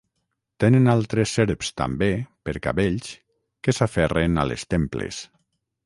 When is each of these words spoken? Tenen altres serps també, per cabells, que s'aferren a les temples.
Tenen 0.61 0.91
altres 0.93 1.33
serps 1.39 1.69
també, 1.83 2.09
per 2.49 2.57
cabells, 2.69 3.13
que 3.69 3.79
s'aferren 3.79 4.43
a 4.43 4.49
les 4.55 4.69
temples. 4.77 5.23